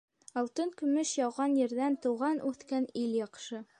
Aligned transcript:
Алтын-көмөш 0.41 1.11
яуған 1.17 1.53
ерҙән 1.59 1.99
тыуған-үҫкән 2.07 2.89
ил 3.03 3.17
яҡшы. 3.19 3.63